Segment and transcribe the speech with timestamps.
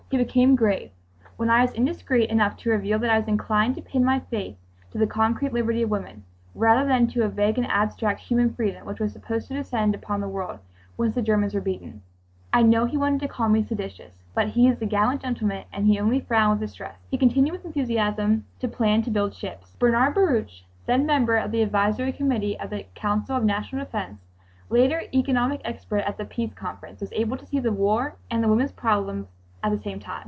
[0.09, 0.91] He became grave.
[1.37, 4.57] When I was indiscreet enough to reveal that I was inclined to pin my faith
[4.91, 8.85] to the concrete liberty of women, rather than to a vague and abstract "human freedom,"
[8.85, 10.59] which was supposed to descend upon the world,
[10.97, 12.01] once the Germans were beaten,
[12.51, 15.87] I know he wanted to call me "seditious." But he is a gallant gentleman and
[15.87, 16.97] he only frowned with distress.
[17.09, 19.77] He continued with enthusiasm to plan to build ships.
[19.79, 20.49] Bernard Baruch,
[20.87, 24.19] then member of the Advisory Committee of the Council of National Defense,
[24.69, 28.49] later economic expert at the Peace Conference, was able to see the war and the
[28.49, 29.29] women's problem
[29.63, 30.19] at the same time.